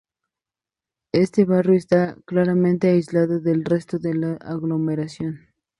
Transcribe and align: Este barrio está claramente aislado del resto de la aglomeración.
Este 1.11 1.45
barrio 1.45 1.75
está 1.75 2.17
claramente 2.25 2.89
aislado 2.89 3.39
del 3.39 3.63
resto 3.63 3.99
de 3.99 4.15
la 4.15 4.33
aglomeración. 4.37 5.41